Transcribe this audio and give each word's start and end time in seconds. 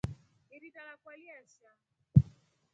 Irinda 0.55 0.81
lakwa 0.87 1.13
liyasha. 1.19 1.69